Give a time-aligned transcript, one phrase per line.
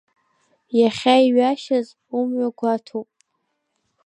[0.79, 3.09] Иахьа иҩашьаз, умҩа гәаҭоуп…